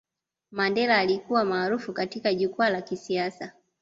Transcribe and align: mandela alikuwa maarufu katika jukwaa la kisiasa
mandela 0.51 0.97
alikuwa 0.97 1.45
maarufu 1.45 1.93
katika 1.93 2.33
jukwaa 2.33 2.69
la 2.69 2.81
kisiasa 2.81 3.53